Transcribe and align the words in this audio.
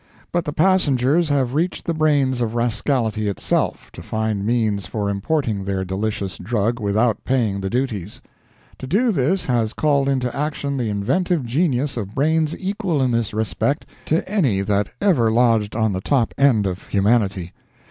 But 0.31 0.45
the 0.45 0.51
passengers 0.51 1.29
have 1.29 1.53
reached 1.53 1.85
the 1.85 1.93
brains 1.93 2.41
of 2.41 2.55
rascality 2.55 3.27
itself, 3.27 3.91
to 3.91 4.01
find 4.01 4.43
means 4.43 4.87
for 4.87 5.11
importing 5.11 5.63
their 5.63 5.85
delicious 5.85 6.39
drug 6.39 6.79
without 6.79 7.23
paying 7.23 7.61
the 7.61 7.69
duties. 7.69 8.19
To 8.79 8.87
do 8.87 9.11
this 9.11 9.45
has 9.45 9.73
called 9.73 10.09
into 10.09 10.35
action 10.35 10.75
the 10.77 10.89
inventive 10.89 11.45
genius 11.45 11.97
of 11.97 12.15
brains 12.15 12.55
equal 12.57 12.99
in 12.99 13.11
this 13.11 13.31
respect 13.31 13.85
to 14.07 14.27
any 14.27 14.61
that 14.61 14.89
ever 15.01 15.31
lodged 15.31 15.75
on 15.75 15.93
the 15.93 16.01
top 16.01 16.33
end 16.35 16.65
of 16.65 16.87
humanity. 16.87 17.53